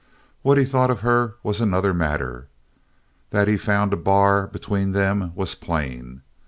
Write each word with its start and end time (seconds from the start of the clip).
What 0.41 0.57
he 0.57 0.65
thought 0.65 0.89
of 0.89 1.01
her 1.01 1.35
was 1.43 1.61
another 1.61 1.93
matter. 1.93 2.47
That 3.29 3.47
he 3.47 3.55
found 3.55 3.93
a 3.93 3.97
bar 3.97 4.47
between 4.47 4.93
them 4.93 5.31
was 5.35 5.53
plain. 5.53 6.23